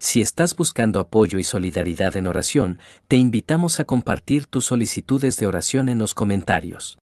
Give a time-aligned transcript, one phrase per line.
[0.00, 5.48] Si estás buscando apoyo y solidaridad en oración, te invitamos a compartir tus solicitudes de
[5.48, 6.98] oración en los comentarios.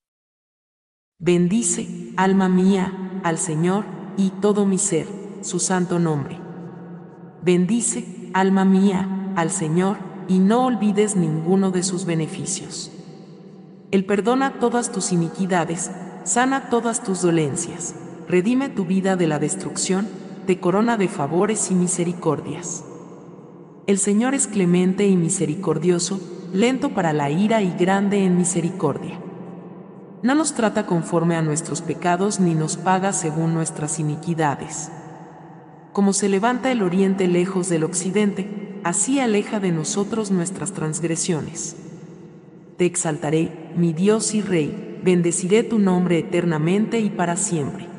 [1.19, 3.85] Bendice, alma mía, al Señor,
[4.17, 5.07] y todo mi ser,
[5.43, 6.41] su santo nombre.
[7.43, 12.91] Bendice, alma mía, al Señor, y no olvides ninguno de sus beneficios.
[13.91, 15.91] Él perdona todas tus iniquidades,
[16.25, 17.95] sana todas tus dolencias,
[18.27, 20.09] redime tu vida de la destrucción,
[20.47, 22.85] te corona de favores y misericordias.
[23.87, 26.21] El Señor es clemente y misericordioso,
[26.53, 29.21] lento para la ira y grande en misericordia.
[30.23, 34.91] No nos trata conforme a nuestros pecados ni nos paga según nuestras iniquidades.
[35.93, 41.77] Como se levanta el oriente lejos del occidente, así aleja de nosotros nuestras transgresiones.
[42.77, 47.96] Te exaltaré, mi Dios y Rey, bendeciré tu nombre eternamente y para siempre.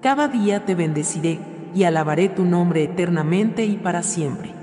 [0.00, 1.40] Cada día te bendeciré,
[1.74, 4.54] y alabaré tu nombre eternamente y para siempre.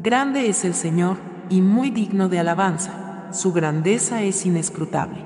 [0.00, 1.16] Grande es el Señor,
[1.50, 5.24] y muy digno de alabanza, su grandeza es inescrutable.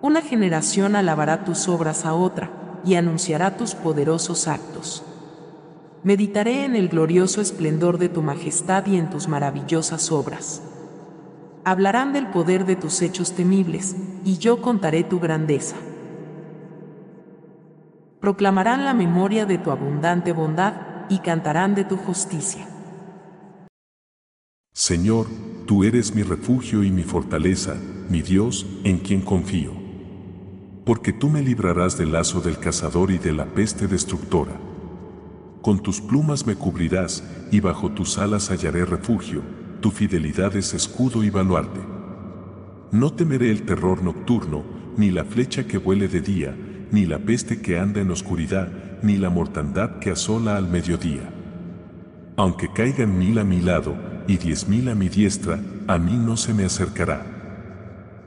[0.00, 2.50] Una generación alabará tus obras a otra,
[2.86, 5.04] y anunciará tus poderosos actos.
[6.02, 10.62] Meditaré en el glorioso esplendor de tu majestad y en tus maravillosas obras.
[11.64, 15.76] Hablarán del poder de tus hechos temibles, y yo contaré tu grandeza.
[18.20, 20.74] Proclamarán la memoria de tu abundante bondad,
[21.08, 22.66] y cantarán de tu justicia.
[24.72, 25.26] Señor,
[25.66, 27.76] tú eres mi refugio y mi fortaleza,
[28.10, 29.72] mi Dios, en quien confío.
[30.84, 34.52] Porque tú me librarás del lazo del cazador y de la peste destructora.
[35.62, 39.42] Con tus plumas me cubrirás, y bajo tus alas hallaré refugio,
[39.80, 41.80] tu fidelidad es escudo y baluarte.
[42.92, 44.62] No temeré el terror nocturno,
[44.96, 46.56] ni la flecha que vuele de día,
[46.90, 48.68] ni la peste que anda en oscuridad,
[49.02, 51.30] ni la mortandad que asola al mediodía.
[52.36, 53.94] Aunque caigan mil a mi lado,
[54.28, 57.24] y diez mil a mi diestra, a mí no se me acercará.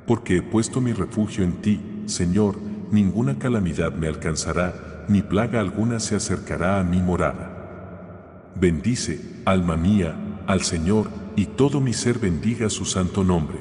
[0.08, 2.58] Porque he puesto mi refugio en ti, Señor,
[2.92, 8.52] ninguna calamidad me alcanzará, ni plaga alguna se acercará a mi morada.
[8.60, 10.16] Bendice, alma mía,
[10.48, 13.58] al Señor, y todo mi ser bendiga su santo nombre.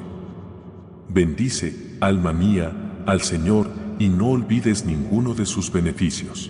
[1.09, 2.71] Bendice, alma mía,
[3.05, 3.67] al Señor,
[3.99, 6.49] y no olvides ninguno de sus beneficios.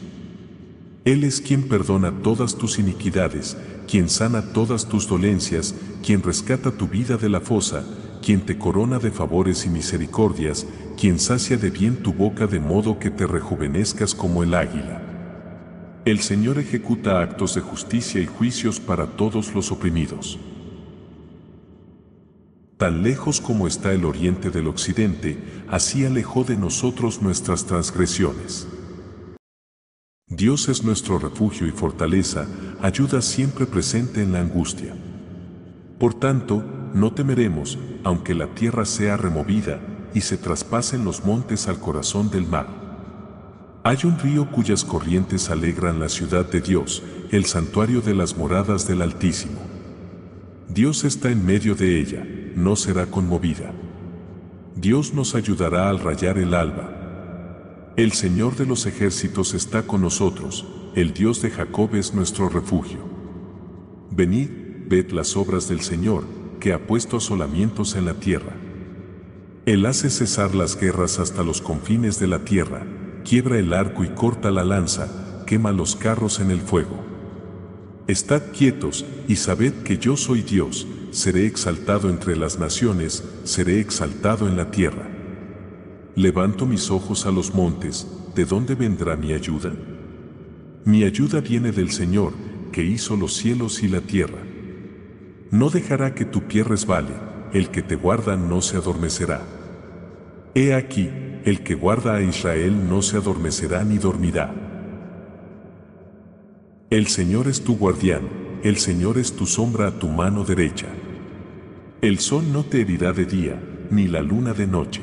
[1.04, 3.58] Él es quien perdona todas tus iniquidades,
[3.90, 5.74] quien sana todas tus dolencias,
[6.06, 7.84] quien rescata tu vida de la fosa,
[8.22, 10.68] quien te corona de favores y misericordias,
[11.00, 15.02] quien sacia de bien tu boca de modo que te rejuvenezcas como el águila.
[16.06, 20.38] El Señor ejecuta actos de justicia y juicios para todos los oprimidos.
[22.80, 28.70] Tan lejos como está el oriente del occidente, así alejó de nosotros nuestras transgresiones.
[30.28, 32.48] Dios es nuestro refugio y fortaleza,
[32.82, 34.96] ayuda siempre presente en la angustia.
[36.00, 36.64] Por tanto,
[36.94, 39.82] no temeremos, aunque la tierra sea removida
[40.14, 42.68] y se traspasen los montes al corazón del mar.
[43.84, 48.88] Hay un río cuyas corrientes alegran la ciudad de Dios, el santuario de las moradas
[48.88, 49.60] del Altísimo.
[50.70, 52.26] Dios está en medio de ella,
[52.56, 53.72] no será conmovida.
[54.76, 57.00] Dios nos ayudará al rayar el alba,
[58.00, 60.66] el Señor de los ejércitos está con nosotros,
[60.96, 63.00] el Dios de Jacob es nuestro refugio.
[64.10, 64.48] Venid,
[64.88, 66.24] ved las obras del Señor,
[66.62, 68.56] que ha puesto asolamientos en la tierra.
[69.66, 72.88] Él hace cesar las guerras hasta los confines de la tierra,
[73.26, 77.04] quiebra el arco y corta la lanza, quema los carros en el fuego.
[78.08, 84.48] Estad quietos y sabed que yo soy Dios, seré exaltado entre las naciones, seré exaltado
[84.48, 85.08] en la tierra.
[86.16, 89.74] Levanto mis ojos a los montes, ¿de dónde vendrá mi ayuda?
[90.86, 92.34] Mi ayuda viene del Señor,
[92.72, 94.40] que hizo los cielos y la tierra.
[95.52, 97.14] No dejará que tu pie resbale,
[97.54, 99.42] el que te guarda no se adormecerá.
[100.56, 101.10] He aquí,
[101.46, 104.54] el que guarda a Israel no se adormecerá ni dormirá.
[106.90, 108.28] El Señor es tu guardián,
[108.64, 110.88] el Señor es tu sombra a tu mano derecha.
[112.02, 113.62] El sol no te herirá de día,
[113.92, 115.02] ni la luna de noche.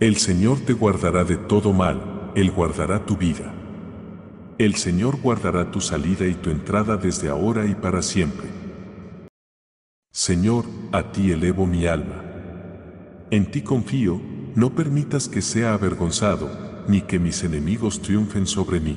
[0.00, 3.52] El Señor te guardará de todo mal, Él guardará tu vida.
[4.56, 8.48] El Señor guardará tu salida y tu entrada desde ahora y para siempre.
[10.10, 12.22] Señor, a ti elevo mi alma.
[13.30, 14.22] En ti confío,
[14.54, 16.50] no permitas que sea avergonzado,
[16.88, 18.96] ni que mis enemigos triunfen sobre mí.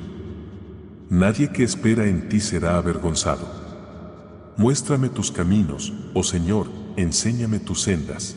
[1.10, 3.67] Nadie que espera en ti será avergonzado.
[4.58, 6.66] Muéstrame tus caminos, oh Señor,
[6.96, 8.34] enséñame tus sendas.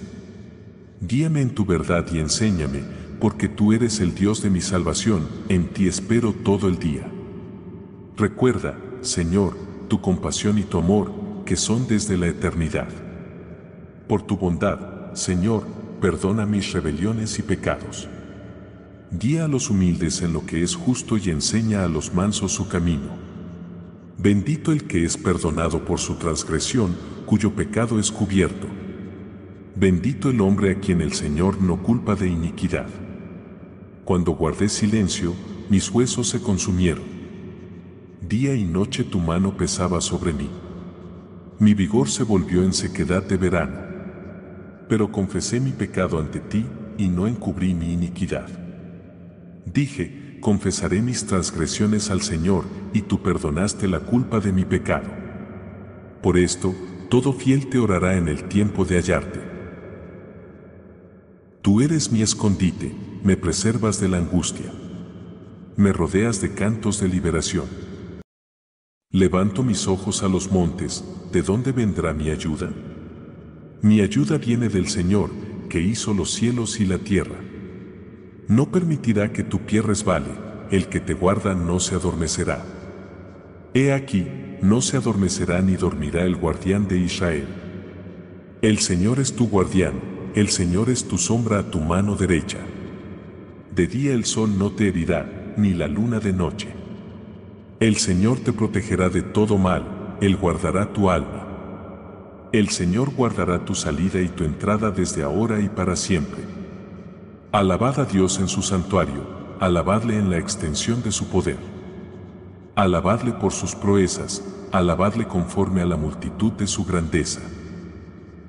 [1.01, 2.83] Guíame en tu verdad y enséñame,
[3.19, 7.07] porque tú eres el Dios de mi salvación, en ti espero todo el día.
[8.15, 9.57] Recuerda, Señor,
[9.87, 11.11] tu compasión y tu amor,
[11.43, 12.89] que son desde la eternidad.
[14.07, 15.65] Por tu bondad, Señor,
[16.01, 18.07] perdona mis rebeliones y pecados.
[19.09, 22.67] Guía a los humildes en lo que es justo y enseña a los mansos su
[22.67, 23.30] camino.
[24.21, 26.95] Bendito el que es perdonado por su transgresión,
[27.25, 28.67] cuyo pecado es cubierto.
[29.75, 32.85] Bendito el hombre a quien el Señor no culpa de iniquidad.
[34.05, 35.33] Cuando guardé silencio,
[35.71, 37.03] mis huesos se consumieron.
[38.21, 40.51] Día y noche tu mano pesaba sobre mí.
[41.57, 43.79] Mi vigor se volvió en sequedad de verano.
[44.87, 46.63] Pero confesé mi pecado ante ti
[46.95, 48.49] y no encubrí mi iniquidad.
[49.65, 55.09] Dije, confesaré mis transgresiones al Señor, y tú perdonaste la culpa de mi pecado.
[56.21, 56.75] Por esto,
[57.09, 59.39] todo fiel te orará en el tiempo de hallarte.
[61.61, 62.93] Tú eres mi escondite,
[63.23, 64.71] me preservas de la angustia.
[65.77, 67.65] Me rodeas de cantos de liberación.
[69.11, 72.71] Levanto mis ojos a los montes, ¿de dónde vendrá mi ayuda?
[73.81, 75.29] Mi ayuda viene del Señor,
[75.69, 77.50] que hizo los cielos y la tierra.
[78.51, 80.31] No permitirá que tu pie resbale,
[80.71, 82.65] el que te guarda no se adormecerá.
[83.73, 84.27] He aquí,
[84.61, 87.47] no se adormecerá ni dormirá el guardián de Israel.
[88.61, 89.93] El Señor es tu guardián,
[90.35, 92.57] el Señor es tu sombra a tu mano derecha.
[93.73, 96.67] De día el sol no te herirá, ni la luna de noche.
[97.79, 102.49] El Señor te protegerá de todo mal, Él guardará tu alma.
[102.51, 106.60] El Señor guardará tu salida y tu entrada desde ahora y para siempre.
[107.53, 109.25] Alabad a Dios en su santuario,
[109.59, 111.57] alabadle en la extensión de su poder.
[112.75, 117.41] Alabadle por sus proezas, alabadle conforme a la multitud de su grandeza.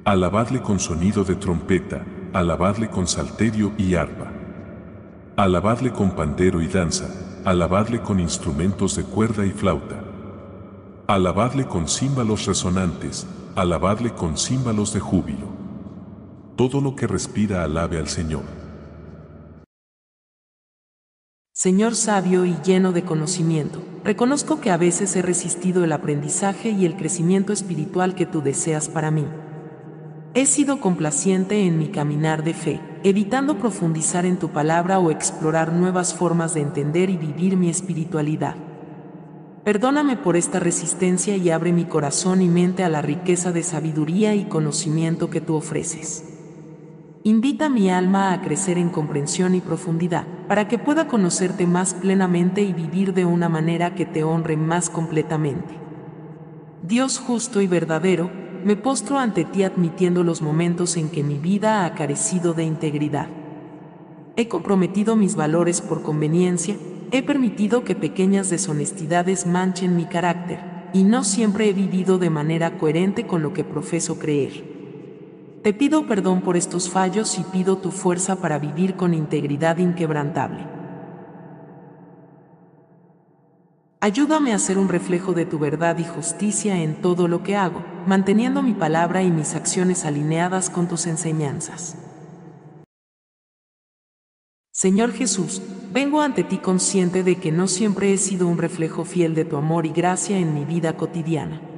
[0.05, 4.31] Alabadle con sonido de trompeta, alabadle con salterio y arpa.
[5.35, 7.09] Alabadle con pandero y danza,
[7.45, 10.01] alabadle con instrumentos de cuerda y flauta.
[11.09, 13.27] Alabadle con címbalos resonantes,
[13.57, 15.49] alabadle con címbalos de júbilo.
[16.55, 18.62] Todo lo que respira alabe al Señor.
[21.63, 26.87] Señor sabio y lleno de conocimiento, reconozco que a veces he resistido el aprendizaje y
[26.87, 29.25] el crecimiento espiritual que tú deseas para mí.
[30.35, 35.73] He sido complaciente en mi caminar de fe, evitando profundizar en tu palabra o explorar
[35.73, 38.57] nuevas formas de entender y vivir mi espiritualidad.
[39.63, 44.35] Perdóname por esta resistencia y abre mi corazón y mente a la riqueza de sabiduría
[44.35, 46.32] y conocimiento que tú ofreces.
[47.25, 52.63] Invita mi alma a crecer en comprensión y profundidad, para que pueda conocerte más plenamente
[52.63, 55.79] y vivir de una manera que te honre más completamente.
[56.83, 58.29] Dios justo y verdadero,
[58.65, 63.29] me postro ante ti admitiendo los momentos en que mi vida ha carecido de integridad.
[64.35, 66.75] He comprometido mis valores por conveniencia,
[67.13, 70.59] he permitido que pequeñas deshonestidades manchen mi carácter,
[70.93, 74.72] y no siempre he vivido de manera coherente con lo que profeso creer.
[75.63, 80.67] Te pido perdón por estos fallos y pido tu fuerza para vivir con integridad inquebrantable.
[84.01, 87.85] Ayúdame a ser un reflejo de tu verdad y justicia en todo lo que hago,
[88.09, 91.97] manteniendo mi palabra y mis acciones alineadas con tus enseñanzas.
[94.73, 95.63] Señor Jesús,
[95.93, 99.57] vengo ante ti consciente de que no siempre he sido un reflejo fiel de tu
[99.57, 101.72] amor y gracia en mi vida cotidiana.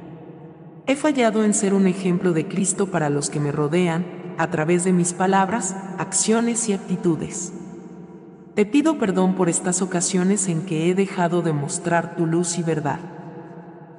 [0.87, 4.05] He fallado en ser un ejemplo de Cristo para los que me rodean,
[4.37, 7.53] a través de mis palabras, acciones y actitudes.
[8.53, 12.63] Te pido perdón por estas ocasiones en que he dejado de mostrar tu luz y
[12.63, 12.99] verdad.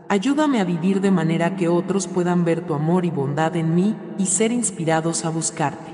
[0.08, 3.96] Ayúdame a vivir de manera que otros puedan ver tu amor y bondad en mí
[4.16, 5.90] y ser inspirados a buscarte.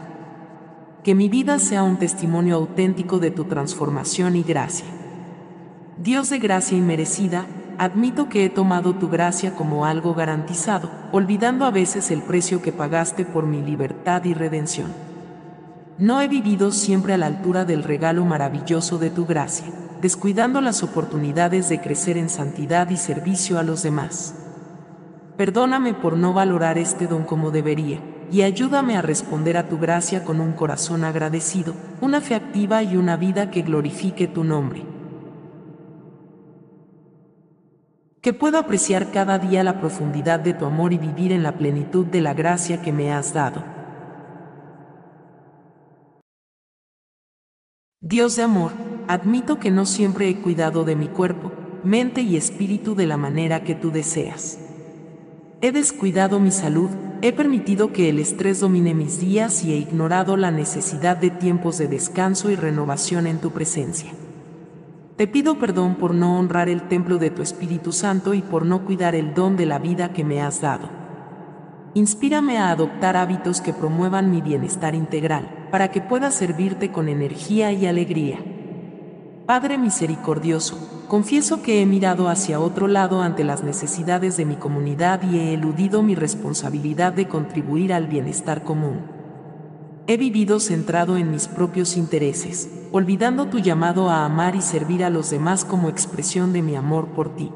[1.02, 4.86] Que mi vida sea un testimonio auténtico de tu transformación y gracia.
[5.96, 7.46] Dios de gracia inmerecida,
[7.82, 12.70] admito que he tomado tu gracia como algo garantizado, olvidando a veces el precio que
[12.70, 14.92] pagaste por mi libertad y redención.
[15.98, 19.66] No he vivido siempre a la altura del regalo maravilloso de tu gracia,
[20.00, 24.36] descuidando las oportunidades de crecer en santidad y servicio a los demás.
[25.36, 27.98] Perdóname por no valorar este don como debería,
[28.30, 32.96] y ayúdame a responder a tu gracia con un corazón agradecido, una fe activa y
[32.96, 34.91] una vida que glorifique tu nombre.
[38.22, 42.06] Que puedo apreciar cada día la profundidad de tu amor y vivir en la plenitud
[42.06, 43.64] de la gracia que me has dado.
[48.00, 48.70] Dios de amor,
[49.08, 51.50] admito que no siempre he cuidado de mi cuerpo,
[51.82, 54.58] mente y espíritu de la manera que tú deseas.
[55.60, 56.90] He descuidado mi salud,
[57.22, 61.78] he permitido que el estrés domine mis días y he ignorado la necesidad de tiempos
[61.78, 64.12] de descanso y renovación en tu presencia.
[65.16, 68.86] Te pido perdón por no honrar el templo de tu Espíritu Santo y por no
[68.86, 70.88] cuidar el don de la vida que me has dado.
[71.94, 77.72] Inspírame a adoptar hábitos que promuevan mi bienestar integral, para que pueda servirte con energía
[77.72, 78.38] y alegría.
[79.44, 85.20] Padre misericordioso, confieso que he mirado hacia otro lado ante las necesidades de mi comunidad
[85.30, 89.21] y he eludido mi responsabilidad de contribuir al bienestar común.
[90.08, 95.10] He vivido centrado en mis propios intereses, olvidando tu llamado a amar y servir a
[95.10, 97.52] los demás como expresión de mi amor por ti.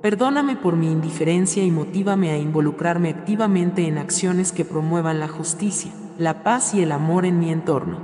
[0.00, 5.90] Perdóname por mi indiferencia y motívame a involucrarme activamente en acciones que promuevan la justicia,
[6.18, 7.98] la paz y el amor en mi entorno.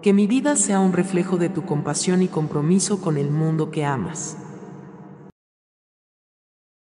[0.00, 3.84] Que mi vida sea un reflejo de tu compasión y compromiso con el mundo que
[3.84, 4.38] amas.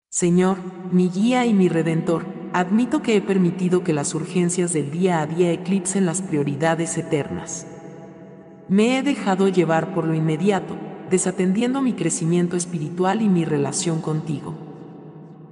[0.09, 0.57] Señor,
[0.91, 5.27] mi guía y mi redentor, admito que he permitido que las urgencias del día a
[5.27, 7.67] día eclipsen las prioridades eternas.
[8.67, 10.77] Me he dejado llevar por lo inmediato,
[11.09, 14.53] desatendiendo mi crecimiento espiritual y mi relación contigo.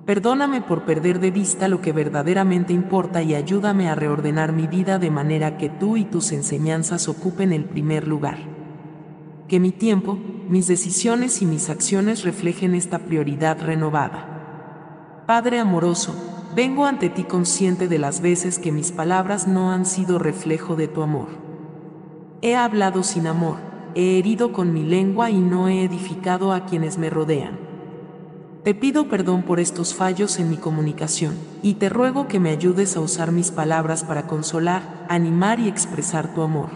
[0.06, 4.98] Perdóname por perder de vista lo que verdaderamente importa y ayúdame a reordenar mi vida
[4.98, 8.39] de manera que tú y tus enseñanzas ocupen el primer lugar.
[9.48, 15.24] Que mi tiempo, mis decisiones y mis acciones reflejen esta prioridad renovada.
[15.27, 20.18] Padre amoroso, Vengo ante ti consciente de las veces que mis palabras no han sido
[20.18, 21.27] reflejo de tu amor.
[22.41, 23.58] He hablado sin amor,
[23.94, 27.60] he herido con mi lengua y no he edificado a quienes me rodean.
[28.63, 32.98] Te pido perdón por estos fallos en mi comunicación, y te ruego que me ayudes
[32.98, 36.70] a usar mis palabras para consolar, animar y expresar tu amor.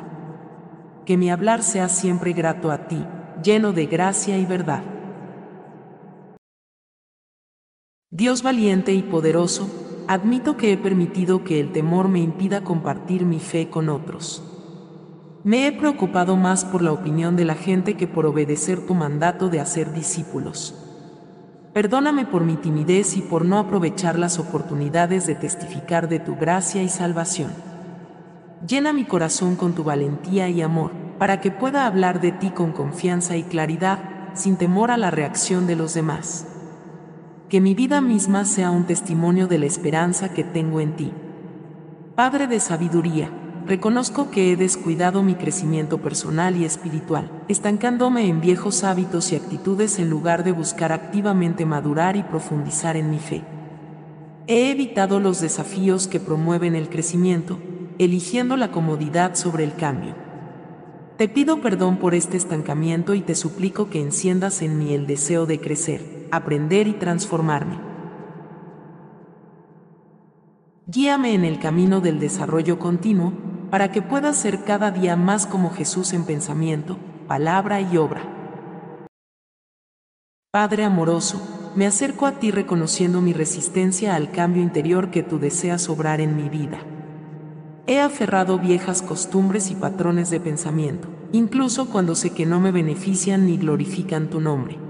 [1.06, 3.04] Que mi hablar sea siempre grato a ti,
[3.44, 4.93] lleno de gracia y verdad.
[8.16, 9.68] Dios valiente y poderoso,
[10.08, 14.44] admito que he permitido que el temor me impida compartir mi fe con otros.
[15.44, 19.50] Me he preocupado más por la opinión de la gente que por obedecer tu mandato
[19.50, 20.76] de hacer discípulos.
[21.74, 26.84] Perdóname por mi timidez y por no aprovechar las oportunidades de testificar de tu gracia
[26.84, 27.50] y salvación.
[28.68, 32.74] Llena mi corazón con tu valentía y amor, para que pueda hablar de ti con
[32.74, 33.98] confianza y claridad,
[34.36, 36.53] sin temor a la reacción de los demás
[37.54, 41.12] que mi vida misma sea un testimonio de la esperanza que tengo en ti.
[42.16, 43.30] Padre de sabiduría,
[43.68, 50.00] reconozco que he descuidado mi crecimiento personal y espiritual, estancándome en viejos hábitos y actitudes
[50.00, 53.44] en lugar de buscar activamente madurar y profundizar en mi fe.
[54.48, 57.60] He evitado los desafíos que promueven el crecimiento,
[58.00, 60.16] eligiendo la comodidad sobre el cambio.
[61.18, 65.46] Te pido perdón por este estancamiento y te suplico que enciendas en mí el deseo
[65.46, 67.80] de crecer aprender y transformarme.
[70.86, 73.34] Guíame en el camino del desarrollo continuo
[73.72, 76.98] para que pueda ser cada día más como Jesús en pensamiento,
[77.28, 78.22] palabra y obra.
[80.52, 85.90] Padre amoroso, me acerco a ti reconociendo mi resistencia al cambio interior que tú deseas
[85.90, 86.80] obrar en mi vida.
[87.88, 93.48] He aferrado viejas costumbres y patrones de pensamiento, incluso cuando sé que no me benefician
[93.48, 94.83] ni glorifican tu nombre.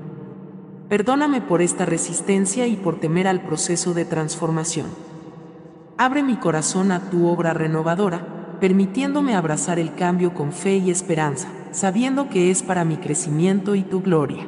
[0.90, 4.88] Perdóname por esta resistencia y por temer al proceso de transformación.
[5.98, 11.48] Abre mi corazón a tu obra renovadora, permitiéndome abrazar el cambio con fe y esperanza,
[11.72, 14.48] sabiendo que es para mi crecimiento y tu gloria.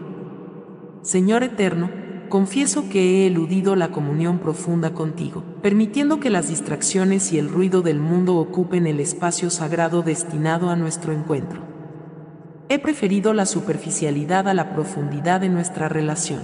[1.01, 1.89] Señor eterno,
[2.29, 7.81] confieso que he eludido la comunión profunda contigo, permitiendo que las distracciones y el ruido
[7.81, 11.74] del mundo ocupen el espacio sagrado destinado a nuestro encuentro.
[12.67, 16.39] He preferido la superficialidad a la profundidad de nuestra relación.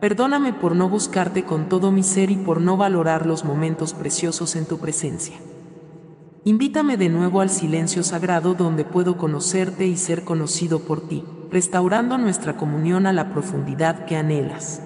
[0.00, 4.56] Perdóname por no buscarte con todo mi ser y por no valorar los momentos preciosos
[4.56, 5.36] en tu presencia.
[6.42, 12.18] Invítame de nuevo al silencio sagrado donde puedo conocerte y ser conocido por ti, restaurando
[12.18, 14.82] nuestra comunión a la profundidad que anhelas.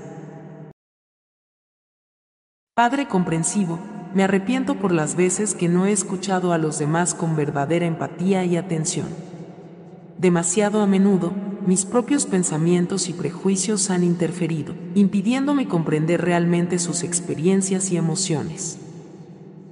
[2.74, 3.78] Padre comprensivo,
[4.14, 8.44] me arrepiento por las veces que no he escuchado a los demás con verdadera empatía
[8.44, 9.27] y atención
[10.18, 11.32] demasiado a menudo,
[11.64, 18.78] mis propios pensamientos y prejuicios han interferido, impidiéndome comprender realmente sus experiencias y emociones.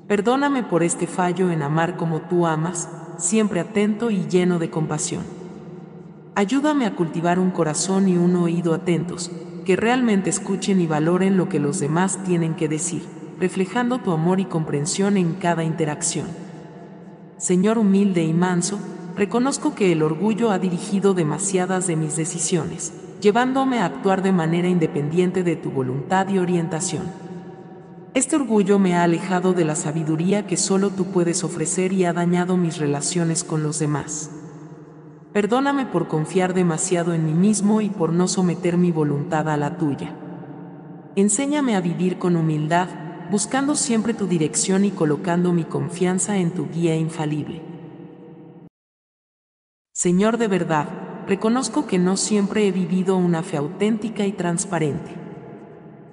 [0.07, 2.89] Perdóname por este fallo en amar como tú amas,
[3.19, 5.25] siempre atento y lleno de compasión.
[6.37, 9.33] Ayúdame a cultivar un corazón y un oído atentos,
[9.65, 13.03] que realmente escuchen y valoren lo que los demás tienen que decir,
[13.41, 16.29] reflejando tu amor y comprensión en cada interacción.
[17.37, 18.79] Señor humilde y manso,
[19.17, 24.69] reconozco que el orgullo ha dirigido demasiadas de mis decisiones, llevándome a actuar de manera
[24.69, 27.05] independiente de tu voluntad y orientación.
[28.13, 32.13] Este orgullo me ha alejado de la sabiduría que solo tú puedes ofrecer y ha
[32.13, 34.31] dañado mis relaciones con los demás.
[35.33, 39.77] Perdóname por confiar demasiado en mí mismo y por no someter mi voluntad a la
[39.77, 40.15] tuya.
[41.15, 42.89] Enséñame a vivir con humildad,
[43.31, 47.76] buscando siempre tu dirección y colocando mi confianza en tu guía infalible.
[49.97, 50.89] Señor de verdad,
[51.27, 55.11] reconozco que no siempre he vivido una fe auténtica y transparente.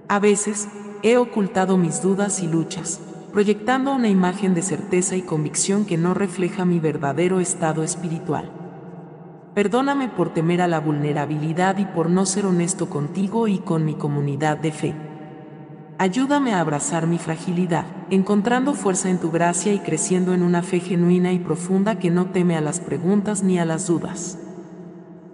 [0.08, 0.70] A veces,
[1.02, 3.02] he ocultado mis dudas y luchas,
[3.34, 8.50] proyectando una imagen de certeza y convicción que no refleja mi verdadero estado espiritual.
[9.54, 13.96] Perdóname por temer a la vulnerabilidad y por no ser honesto contigo y con mi
[13.96, 14.96] comunidad de fe.
[16.00, 20.79] Ayúdame a abrazar mi fragilidad, encontrando fuerza en tu gracia y creciendo en una fe
[20.79, 24.39] genuina y profunda que no teme a las preguntas ni a las dudas.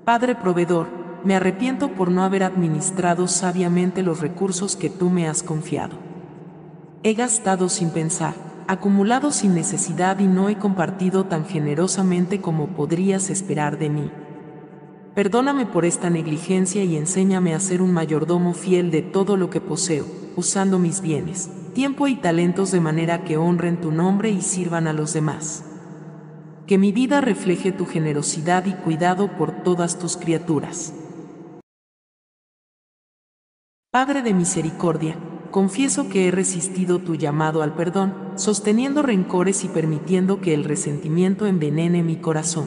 [0.04, 0.88] Padre proveedor,
[1.24, 5.98] me arrepiento por no haber administrado sabiamente los recursos que tú me has confiado.
[7.04, 8.34] He gastado sin pensar,
[8.68, 14.12] acumulado sin necesidad y no he compartido tan generosamente como podrías esperar de mí.
[15.16, 19.60] Perdóname por esta negligencia y enséñame a ser un mayordomo fiel de todo lo que
[19.60, 20.06] poseo,
[20.40, 24.94] usando mis bienes, tiempo y talentos de manera que honren tu nombre y sirvan a
[24.94, 25.64] los demás.
[26.66, 30.94] Que mi vida refleje tu generosidad y cuidado por todas tus criaturas.
[33.92, 35.18] Padre de misericordia,
[35.52, 41.48] confieso que he resistido tu llamado al perdón, sosteniendo rencores y permitiendo que el resentimiento
[41.48, 42.66] envenene mi corazón.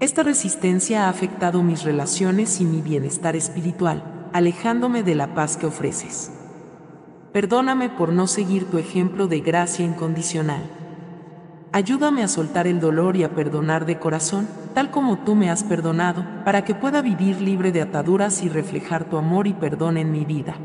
[0.00, 5.66] Esta resistencia ha afectado mis relaciones y mi bienestar espiritual, alejándome de la paz que
[5.66, 6.32] ofreces.
[7.32, 10.62] Perdóname por no seguir tu ejemplo de gracia incondicional.
[11.70, 15.62] Ayúdame a soltar el dolor y a perdonar de corazón, tal como tú me has
[15.62, 20.10] perdonado, para que pueda vivir libre de ataduras y reflejar tu amor y perdón en
[20.10, 20.56] mi vida.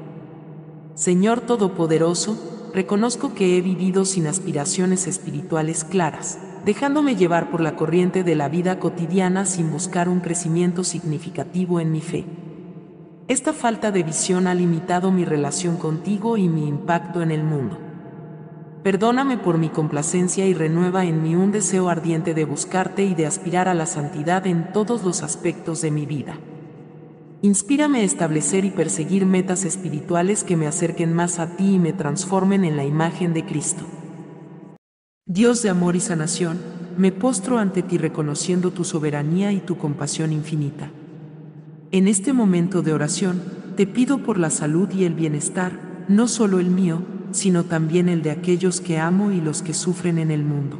[0.95, 8.23] Señor Todopoderoso, reconozco que he vivido sin aspiraciones espirituales claras, dejándome llevar por la corriente
[8.23, 12.25] de la vida cotidiana sin buscar un crecimiento significativo en mi fe.
[13.27, 17.79] Esta falta de visión ha limitado mi relación contigo y mi impacto en el mundo.
[18.83, 23.25] Perdóname por mi complacencia y renueva en mí un deseo ardiente de buscarte y de
[23.25, 26.37] aspirar a la santidad en todos los aspectos de mi vida.
[27.41, 31.93] Inspírame a establecer y perseguir metas espirituales que me acerquen más a ti y me
[31.93, 33.85] transformen en la imagen de Cristo.
[35.25, 36.59] Dios de amor y sanación,
[36.95, 40.91] me postro ante ti reconociendo tu soberanía y tu compasión infinita.
[41.91, 43.41] En este momento de oración,
[43.75, 48.21] te pido por la salud y el bienestar, no solo el mío, sino también el
[48.21, 50.79] de aquellos que amo y los que sufren en el mundo.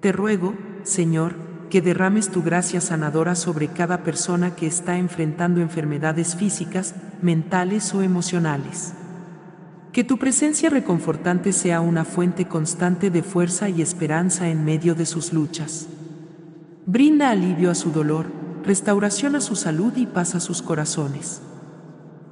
[0.00, 1.34] Te ruego, Señor,
[1.70, 8.02] que derrames tu gracia sanadora sobre cada persona que está enfrentando enfermedades físicas, mentales o
[8.02, 8.92] emocionales.
[9.92, 15.06] Que tu presencia reconfortante sea una fuente constante de fuerza y esperanza en medio de
[15.06, 15.88] sus luchas.
[16.84, 18.26] Brinda alivio a su dolor,
[18.66, 21.40] restauración a su salud y paz a sus corazones.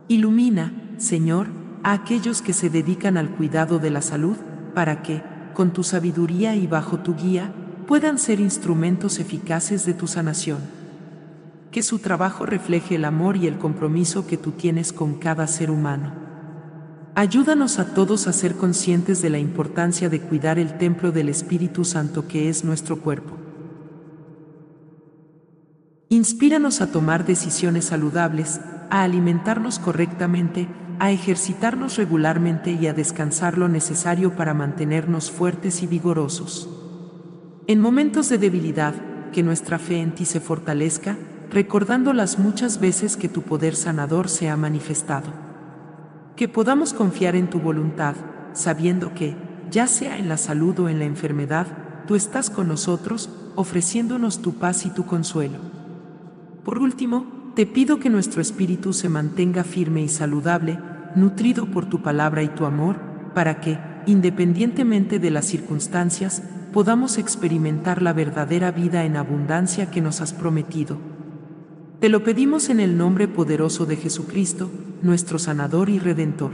[0.09, 1.47] Ilumina, Señor,
[1.85, 4.37] a aquellos que se dedican al cuidado de la salud,
[4.75, 5.23] para que,
[5.55, 7.53] con tu sabiduría y bajo tu guía,
[7.87, 10.59] puedan ser instrumentos eficaces de tu sanación.
[11.71, 15.71] Que su trabajo refleje el amor y el compromiso que tú tienes con cada ser
[15.71, 16.13] humano.
[17.15, 21.85] Ayúdanos a todos a ser conscientes de la importancia de cuidar el templo del Espíritu
[21.85, 23.44] Santo que es nuestro cuerpo.
[26.15, 30.69] Inspíranos a tomar decisiones saludables, a alimentarnos correctamente,
[31.01, 36.69] a ejercitarnos regularmente y a descansar lo necesario para mantenernos fuertes y vigorosos.
[37.67, 38.95] En momentos de debilidad,
[39.33, 41.17] que nuestra fe en ti se fortalezca,
[41.51, 45.33] recordando las muchas veces que tu poder sanador se ha manifestado.
[46.37, 48.15] Que podamos confiar en tu voluntad,
[48.53, 49.37] sabiendo que,
[49.69, 51.67] ya sea en la salud o en la enfermedad,
[52.07, 55.74] tú estás con nosotros, ofreciéndonos tu paz y tu consuelo.
[56.65, 60.79] Por último, te pido que nuestro espíritu se mantenga firme y saludable,
[61.15, 62.97] nutrido por tu palabra y tu amor,
[63.35, 70.23] para que, independientemente de las circunstancias, podamos experimentar la verdadera vida en abundancia que nos
[70.23, 70.97] has prometido.
[72.01, 74.71] Te lo pedimos en el nombre poderoso de Jesucristo,
[75.03, 76.51] nuestro sanador y redentor.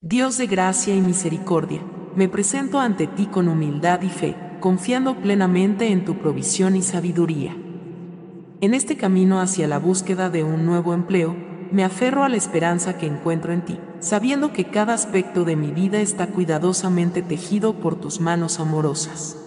[0.00, 1.82] Dios de gracia y misericordia,
[2.16, 7.54] me presento ante ti con humildad y fe, confiando plenamente en tu provisión y sabiduría.
[8.62, 11.34] En este camino hacia la búsqueda de un nuevo empleo,
[11.72, 15.70] me aferro a la esperanza que encuentro en ti, sabiendo que cada aspecto de mi
[15.70, 19.38] vida está cuidadosamente tejido por tus manos amorosas.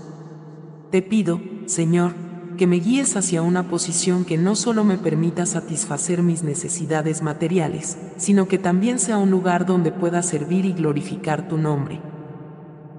[0.90, 2.14] Te pido, Señor,
[2.58, 8.00] que me guíes hacia una posición que no solo me permita satisfacer mis necesidades materiales,
[8.18, 12.02] sino que también sea un lugar donde pueda servir y glorificar tu nombre.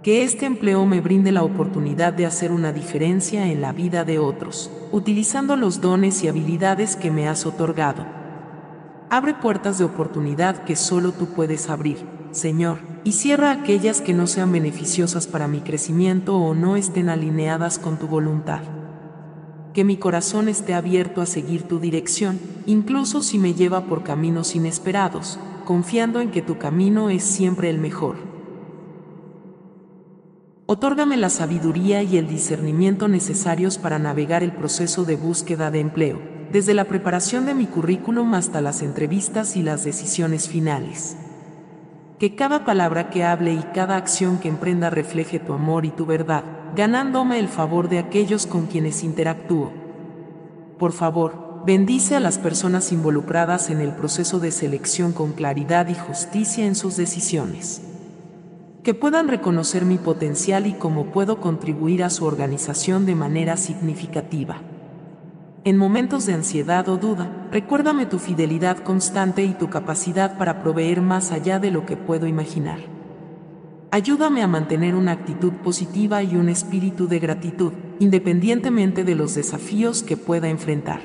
[0.05, 4.19] Que este empleo me brinde la oportunidad de hacer una diferencia en la vida de
[4.19, 8.05] otros, utilizando los dones y habilidades que me has otorgado.
[9.09, 11.97] Abre puertas de oportunidad que solo tú puedes abrir,
[12.33, 17.79] Señor, y cierra aquellas que no sean beneficiosas para mi crecimiento o no estén alineadas
[17.79, 18.61] con tu voluntad.
[19.73, 24.55] Que mi corazón esté abierto a seguir tu dirección, incluso si me lleva por caminos
[24.55, 28.34] inesperados, confiando en que tu camino es siempre el mejor.
[30.67, 36.23] Otórgame la sabiduría y el discernimiento necesarios para navegar el proceso de búsqueda de empleo,
[36.51, 41.19] desde la preparación de mi currículum hasta las entrevistas y las decisiones finales.
[42.19, 46.07] Que cada palabra que hable y cada acción que emprenda refleje tu amor y tu
[46.07, 49.71] verdad, ganándome el favor de aquellos con quienes interactúo.
[50.79, 55.95] Por favor, bendice a las personas involucradas en el proceso de selección con claridad y
[55.95, 57.83] justicia en sus decisiones.
[58.85, 64.59] Que puedan reconocer mi potencial y cómo puedo contribuir a su organización de manera significativa.
[65.65, 71.01] En momentos de ansiedad o duda, recuérdame tu fidelidad constante y tu capacidad para proveer
[71.01, 72.79] más allá de lo que puedo imaginar.
[73.91, 80.03] Ayúdame a mantener una actitud positiva y un espíritu de gratitud, independientemente de los desafíos
[80.03, 81.01] que pueda enfrentar.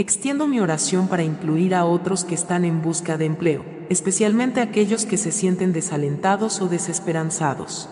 [0.00, 5.04] Extiendo mi oración para incluir a otros que están en busca de empleo, especialmente aquellos
[5.04, 7.88] que se sienten desalentados o desesperanzados.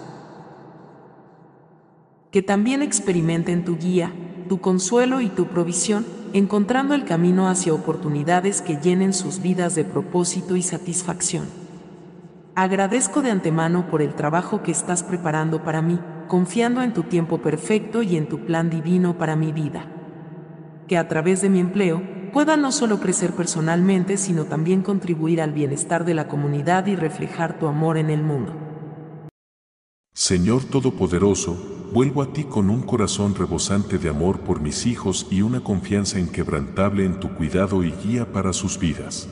[2.31, 4.13] Que también experimenten tu guía,
[4.49, 9.83] tu consuelo y tu provisión, encontrando el camino hacia oportunidades que llenen sus vidas de
[9.83, 11.47] propósito y satisfacción.
[12.55, 17.39] Agradezco de antemano por el trabajo que estás preparando para mí, confiando en tu tiempo
[17.39, 19.91] perfecto y en tu plan divino para mi vida.
[20.89, 25.53] Que a través de mi empleo pueda no solo crecer personalmente, sino también contribuir al
[25.53, 28.55] bienestar de la comunidad y reflejar tu amor en el mundo.
[30.15, 31.57] Señor Todopoderoso,
[31.93, 36.21] vuelvo a ti con un corazón rebosante de amor por mis hijos y una confianza
[36.21, 39.29] inquebrantable en tu cuidado y guía para sus vidas.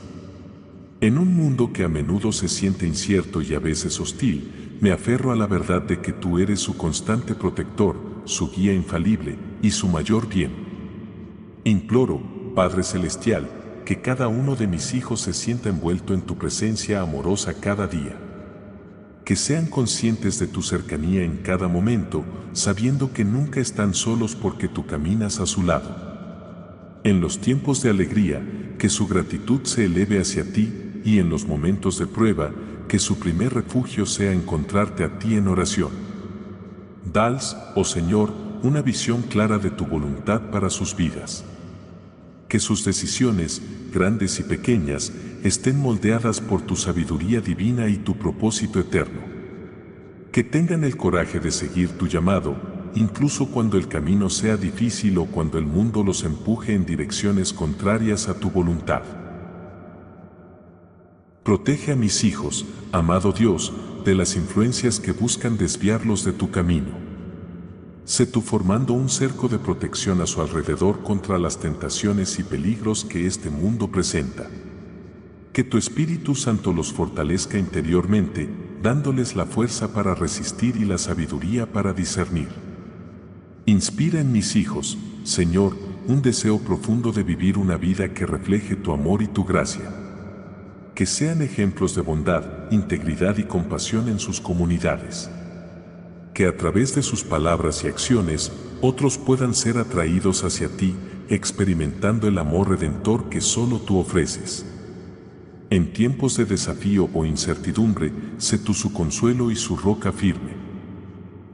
[1.01, 5.31] En un mundo que a menudo se siente incierto y a veces hostil, me aferro
[5.31, 9.87] a la verdad de que tú eres su constante protector, su guía infalible y su
[9.87, 10.74] mayor bien.
[11.65, 12.21] Imploro,
[12.55, 13.49] Padre Celestial,
[13.83, 18.15] que cada uno de mis hijos se sienta envuelto en tu presencia amorosa cada día
[19.25, 22.23] que sean conscientes de tu cercanía en cada momento,
[22.53, 27.01] sabiendo que nunca están solos porque tú caminas a su lado.
[27.03, 31.47] En los tiempos de alegría, que su gratitud se eleve hacia ti, y en los
[31.47, 32.51] momentos de prueba,
[32.87, 35.89] que su primer refugio sea encontrarte a ti en oración.
[37.11, 41.45] Dals, oh Señor, una visión clara de tu voluntad para sus vidas.
[42.47, 43.61] Que sus decisiones,
[43.93, 45.11] grandes y pequeñas,
[45.43, 49.21] estén moldeadas por tu sabiduría divina y tu propósito eterno.
[50.31, 52.55] Que tengan el coraje de seguir tu llamado,
[52.95, 58.27] incluso cuando el camino sea difícil o cuando el mundo los empuje en direcciones contrarias
[58.27, 59.03] a tu voluntad.
[61.43, 63.71] Protege a mis hijos, amado Dios,
[64.03, 67.04] de las influencias que buscan desviarlos de tu camino.
[68.05, 73.03] Sé tú formando un cerco de protección a su alrededor contra las tentaciones y peligros
[73.03, 74.47] que este mundo presenta.
[75.51, 78.47] Que tu Espíritu Santo los fortalezca interiormente,
[78.83, 82.49] dándoles la fuerza para resistir y la sabiduría para discernir.
[83.65, 85.75] Inspira en mis hijos, Señor,
[86.07, 89.91] un deseo profundo de vivir una vida que refleje tu amor y tu gracia.
[90.93, 95.31] Que sean ejemplos de bondad, integridad y compasión en sus comunidades.
[96.35, 100.93] Que a través de sus palabras y acciones, otros puedan ser atraídos hacia ti,
[101.29, 104.65] experimentando el amor redentor que solo tú ofreces.
[105.69, 110.51] En tiempos de desafío o incertidumbre, sé tú su consuelo y su roca firme.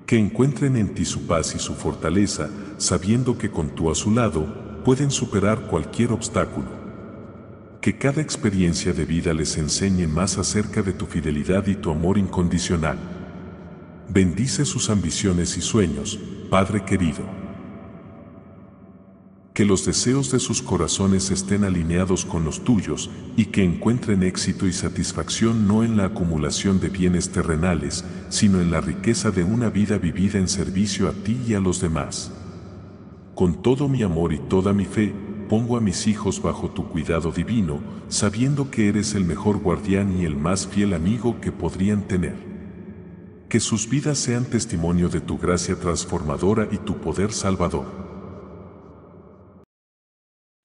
[0.08, 4.10] Que encuentren en ti su paz y su fortaleza, sabiendo que con tú a su
[4.10, 6.70] lado, pueden superar cualquier obstáculo.
[7.82, 12.18] Que cada experiencia de vida les enseñe más acerca de tu fidelidad y tu amor
[12.18, 13.21] incondicional.
[14.14, 16.20] Bendice sus ambiciones y sueños,
[16.50, 17.24] Padre querido
[19.54, 24.66] que los deseos de sus corazones estén alineados con los tuyos y que encuentren éxito
[24.66, 29.70] y satisfacción no en la acumulación de bienes terrenales, sino en la riqueza de una
[29.70, 32.32] vida vivida en servicio a ti y a los demás.
[33.36, 35.14] Con todo mi amor y toda mi fe,
[35.50, 40.26] pongo a mis hijos bajo tu cuidado divino, sabiendo que eres el mejor guardián y
[40.26, 42.51] el más fiel amigo que podrían tener.
[43.52, 47.84] Que sus vidas sean testimonio de tu gracia transformadora y tu poder salvador.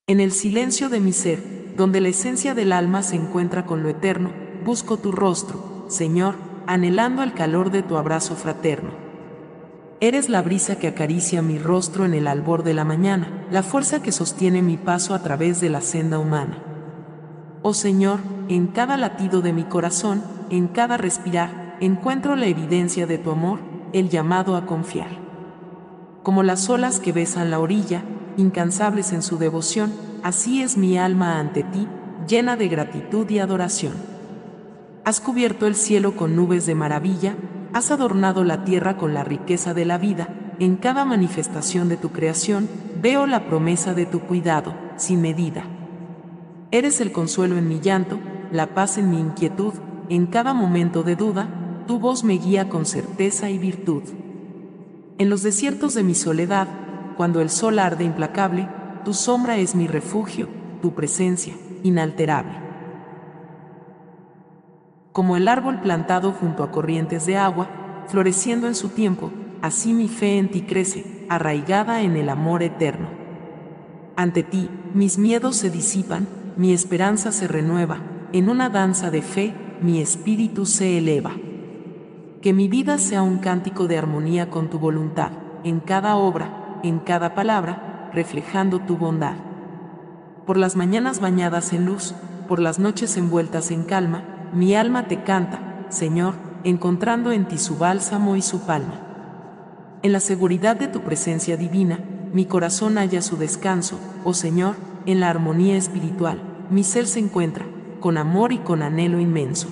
[0.06, 3.88] En el silencio de mi ser, donde la esencia del alma se encuentra con lo
[3.88, 4.30] eterno,
[4.64, 6.36] busco tu rostro, Señor,
[6.68, 8.90] anhelando el calor de tu abrazo fraterno.
[9.98, 14.00] Eres la brisa que acaricia mi rostro en el albor de la mañana, la fuerza
[14.00, 16.62] que sostiene mi paso a través de la senda humana.
[17.62, 23.18] Oh Señor, en cada latido de mi corazón, en cada respirar, encuentro la evidencia de
[23.18, 23.60] tu amor,
[23.92, 25.08] el llamado a confiar.
[26.22, 28.02] Como las olas que besan la orilla,
[28.36, 31.86] incansables en su devoción, así es mi alma ante ti,
[32.26, 33.94] llena de gratitud y adoración.
[35.04, 37.36] Has cubierto el cielo con nubes de maravilla,
[37.72, 42.10] has adornado la tierra con la riqueza de la vida, en cada manifestación de tu
[42.10, 42.68] creación
[43.00, 45.64] veo la promesa de tu cuidado, sin medida.
[46.70, 48.18] Eres el consuelo en mi llanto,
[48.50, 49.74] la paz en mi inquietud,
[50.08, 51.48] en cada momento de duda,
[51.86, 54.02] tu voz me guía con certeza y virtud.
[55.18, 56.68] En los desiertos de mi soledad,
[57.16, 58.68] cuando el sol arde implacable,
[59.04, 60.48] tu sombra es mi refugio,
[60.82, 62.66] tu presencia, inalterable
[65.16, 67.70] como el árbol plantado junto a corrientes de agua,
[68.06, 69.30] floreciendo en su tiempo,
[69.62, 73.08] así mi fe en ti crece, arraigada en el amor eterno.
[74.14, 78.00] Ante ti, mis miedos se disipan, mi esperanza se renueva,
[78.34, 81.32] en una danza de fe, mi espíritu se eleva.
[82.46, 85.32] Que mi vida sea un cántico de armonía con tu voluntad,
[85.64, 89.34] en cada obra, en cada palabra, reflejando tu bondad.
[90.46, 92.14] Por las mañanas bañadas en luz,
[92.46, 94.22] por las noches envueltas en calma,
[94.54, 98.94] mi alma te canta, Señor, encontrando en ti su bálsamo y su palma.
[100.04, 101.98] En la seguridad de tu presencia divina,
[102.32, 107.66] mi corazón halla su descanso, oh Señor, en la armonía espiritual, mi ser se encuentra,
[107.98, 109.66] con amor y con anhelo inmenso.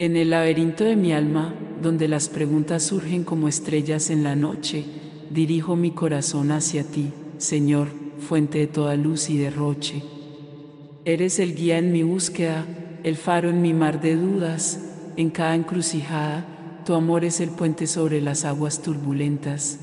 [0.00, 4.86] En el laberinto de mi alma, donde las preguntas surgen como estrellas en la noche,
[5.28, 10.02] dirijo mi corazón hacia ti, Señor, fuente de toda luz y derroche.
[11.04, 12.64] Eres el guía en mi búsqueda,
[13.04, 14.80] el faro en mi mar de dudas,
[15.18, 19.80] en cada encrucijada, tu amor es el puente sobre las aguas turbulentas.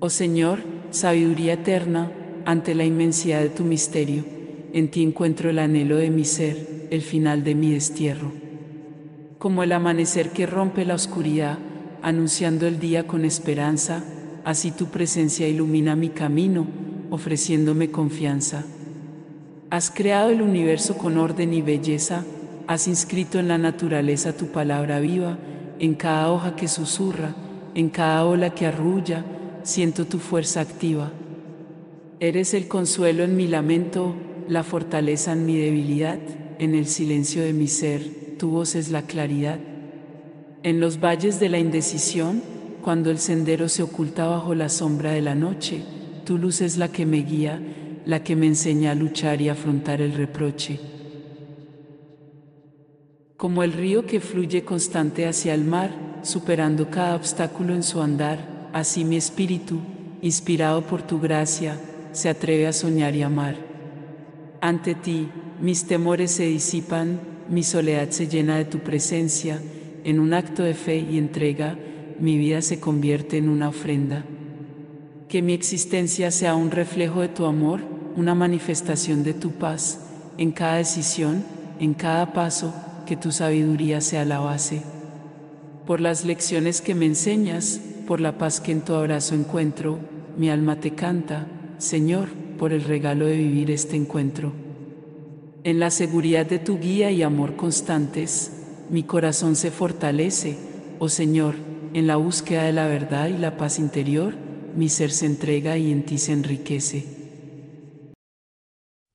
[0.00, 2.10] Oh Señor, sabiduría eterna,
[2.44, 4.24] ante la inmensidad de tu misterio,
[4.72, 8.42] en ti encuentro el anhelo de mi ser, el final de mi destierro.
[9.42, 11.58] Como el amanecer que rompe la oscuridad,
[12.00, 14.04] anunciando el día con esperanza,
[14.44, 16.64] así tu presencia ilumina mi camino,
[17.10, 18.64] ofreciéndome confianza.
[19.68, 22.24] Has creado el universo con orden y belleza,
[22.68, 25.38] has inscrito en la naturaleza tu palabra viva,
[25.80, 27.34] en cada hoja que susurra,
[27.74, 29.24] en cada ola que arrulla,
[29.64, 31.10] siento tu fuerza activa.
[32.20, 34.14] Eres el consuelo en mi lamento,
[34.46, 36.20] la fortaleza en mi debilidad,
[36.60, 39.60] en el silencio de mi ser, tu voz es la claridad.
[40.64, 42.42] En los valles de la indecisión,
[42.82, 45.84] cuando el sendero se oculta bajo la sombra de la noche,
[46.24, 47.62] tu luz es la que me guía,
[48.04, 50.80] la que me enseña a luchar y afrontar el reproche.
[53.36, 58.70] Como el río que fluye constante hacia el mar, superando cada obstáculo en su andar,
[58.72, 59.78] así mi espíritu,
[60.20, 61.78] inspirado por tu gracia,
[62.10, 63.54] se atreve a soñar y amar.
[64.60, 65.28] Ante ti,
[65.60, 69.60] mis temores se disipan, mi soledad se llena de tu presencia,
[70.04, 71.76] en un acto de fe y entrega,
[72.18, 74.24] mi vida se convierte en una ofrenda.
[75.28, 77.80] Que mi existencia sea un reflejo de tu amor,
[78.16, 80.00] una manifestación de tu paz,
[80.38, 81.44] en cada decisión,
[81.78, 82.72] en cada paso,
[83.04, 84.80] que tu sabiduría sea la base.
[85.86, 89.98] Por las lecciones que me enseñas, por la paz que en tu abrazo encuentro,
[90.38, 94.61] mi alma te canta, Señor, por el regalo de vivir este encuentro.
[95.64, 98.50] En la seguridad de tu guía y amor constantes,
[98.90, 100.58] mi corazón se fortalece,
[100.98, 101.54] oh Señor,
[101.94, 104.34] en la búsqueda de la verdad y la paz interior,
[104.74, 107.06] mi ser se entrega y en ti se enriquece.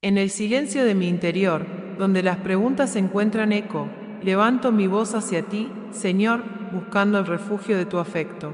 [0.02, 1.66] En el silencio de mi interior,
[1.98, 3.90] donde las preguntas encuentran eco,
[4.24, 8.54] levanto mi voz hacia ti, Señor, buscando el refugio de tu afecto.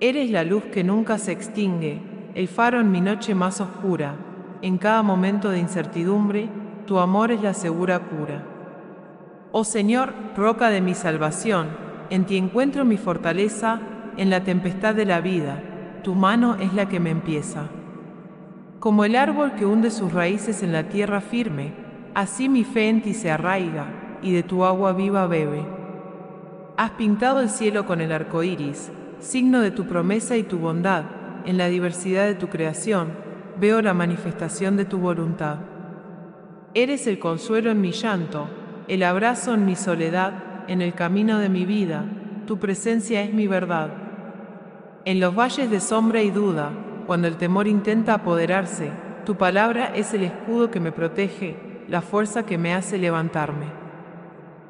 [0.00, 2.00] Eres la luz que nunca se extingue,
[2.34, 4.16] el faro en mi noche más oscura.
[4.62, 6.48] En cada momento de incertidumbre,
[6.86, 8.42] tu amor es la segura cura.
[9.52, 11.68] Oh Señor, roca de mi salvación,
[12.10, 13.80] en ti encuentro mi fortaleza
[14.16, 15.62] en la tempestad de la vida,
[16.02, 17.68] tu mano es la que me empieza.
[18.80, 21.72] Como el árbol que hunde sus raíces en la tierra firme,
[22.14, 25.64] así mi fe en ti se arraiga y de tu agua viva bebe.
[26.76, 28.90] Has pintado el cielo con el arco iris,
[29.20, 31.04] signo de tu promesa y tu bondad.
[31.44, 33.08] En la diversidad de tu creación
[33.60, 35.58] veo la manifestación de tu voluntad.
[36.74, 38.48] Eres el consuelo en mi llanto,
[38.88, 42.06] el abrazo en mi soledad, en el camino de mi vida.
[42.46, 43.90] Tu presencia es mi verdad.
[45.04, 46.70] En los valles de sombra y duda,
[47.06, 48.90] cuando el temor intenta apoderarse,
[49.26, 51.58] tu palabra es el escudo que me protege,
[51.88, 53.66] la fuerza que me hace levantarme.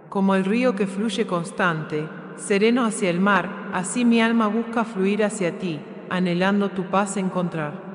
[0.08, 5.22] Como el río que fluye constante, sereno hacia el mar, así mi alma busca fluir
[5.22, 5.78] hacia ti,
[6.10, 7.91] anhelando tu paz encontrar.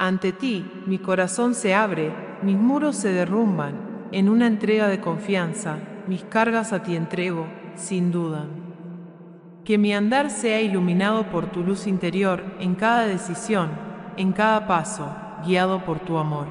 [0.00, 5.78] Ante ti, mi corazón se abre, mis muros se derrumban, en una entrega de confianza,
[6.06, 8.46] mis cargas a ti entrego, sin duda.
[9.64, 13.70] Que mi andar sea iluminado por tu luz interior en cada decisión,
[14.16, 15.12] en cada paso,
[15.44, 16.46] guiado por tu amor.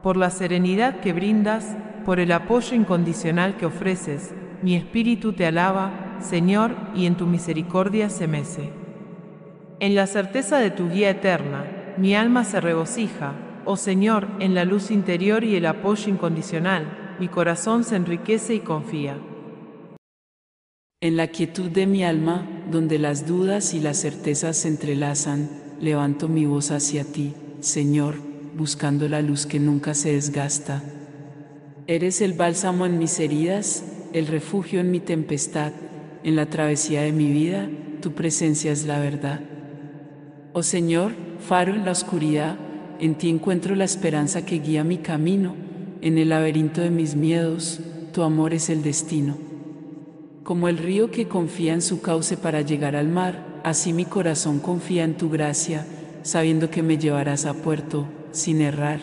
[0.00, 5.90] Por la serenidad que brindas, por el apoyo incondicional que ofreces, mi espíritu te alaba,
[6.20, 8.70] Señor, y en tu misericordia se mece.
[9.80, 11.64] En la certeza de tu guía eterna,
[11.98, 13.34] mi alma se regocija,
[13.64, 18.60] oh Señor, en la luz interior y el apoyo incondicional, mi corazón se enriquece y
[18.60, 19.18] confía.
[21.00, 25.48] En la quietud de mi alma, donde las dudas y las certezas se entrelazan,
[25.80, 28.14] levanto mi voz hacia ti, Señor,
[28.56, 30.82] buscando la luz que nunca se desgasta.
[31.88, 35.72] Eres el bálsamo en mis heridas, el refugio en mi tempestad,
[36.22, 37.68] en la travesía de mi vida,
[38.00, 39.40] tu presencia es la verdad.
[40.52, 42.56] Oh Señor, faro en la oscuridad,
[43.00, 45.54] en ti encuentro la esperanza que guía mi camino,
[46.00, 47.80] en el laberinto de mis miedos,
[48.12, 49.36] tu amor es el destino.
[50.42, 54.60] Como el río que confía en su cauce para llegar al mar, así mi corazón
[54.60, 55.86] confía en tu gracia,
[56.22, 59.00] sabiendo que me llevarás a puerto, sin errar.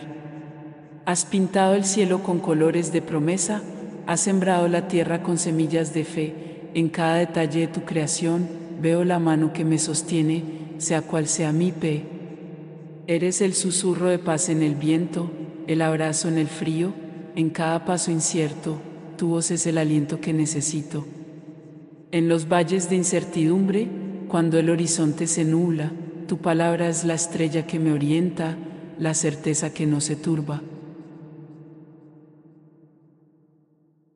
[1.04, 3.62] Has pintado el cielo con colores de promesa,
[4.06, 8.48] has sembrado la tierra con semillas de fe, en cada detalle de tu creación
[8.80, 10.42] veo la mano que me sostiene,
[10.78, 12.15] sea cual sea mi pe,
[13.08, 15.30] Eres el susurro de paz en el viento,
[15.68, 16.92] el abrazo en el frío,
[17.36, 18.80] en cada paso incierto,
[19.16, 21.06] tu voz es el aliento que necesito.
[22.10, 23.88] En los valles de incertidumbre,
[24.26, 25.92] cuando el horizonte se nubla,
[26.26, 28.56] tu palabra es la estrella que me orienta,
[28.98, 30.62] la certeza que no se turba.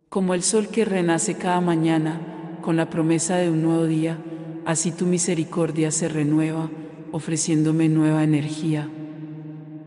[0.09, 4.19] Como el sol que renace cada mañana, con la promesa de un nuevo día,
[4.65, 6.69] así tu misericordia se renueva
[7.13, 8.89] ofreciéndome nueva energía.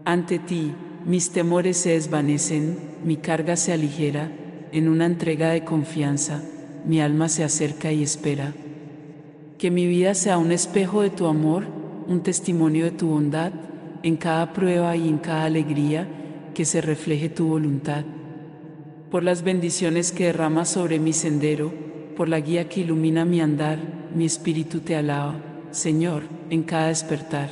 [0.05, 0.73] Ante ti,
[1.05, 4.31] mis temores se desvanecen, mi carga se aligera,
[4.71, 6.43] en una entrega de confianza,
[6.85, 8.53] mi alma se acerca y espera.
[9.57, 11.65] Que mi vida sea un espejo de tu amor,
[12.07, 13.53] un testimonio de tu bondad,
[14.01, 16.07] en cada prueba y en cada alegría,
[16.53, 18.03] que se refleje tu voluntad.
[19.09, 21.71] Por las bendiciones que derramas sobre mi sendero,
[22.15, 23.79] por la guía que ilumina mi andar,
[24.15, 25.52] mi espíritu te alaba.
[25.73, 27.49] Señor, en cada despertar.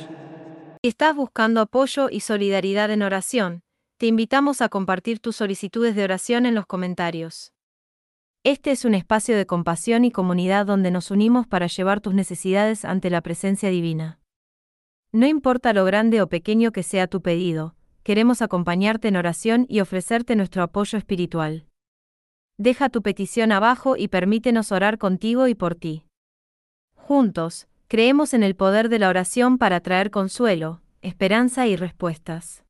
[0.80, 3.62] Si estás buscando apoyo y solidaridad en oración,
[3.98, 7.52] te invitamos a compartir tus solicitudes de oración en los comentarios.
[8.44, 12.84] Este es un espacio de compasión y comunidad donde nos unimos para llevar tus necesidades
[12.84, 14.20] ante la presencia divina.
[15.10, 19.80] No importa lo grande o pequeño que sea tu pedido, queremos acompañarte en oración y
[19.80, 21.66] ofrecerte nuestro apoyo espiritual.
[22.56, 26.06] Deja tu petición abajo y permítenos orar contigo y por ti.
[26.94, 32.64] Juntos, Creemos en el poder de la oración para traer consuelo, esperanza y respuestas.